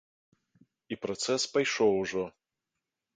І 0.95 0.97
працэс 1.05 1.41
пайшоў 1.57 1.91
ўжо. 2.01 2.23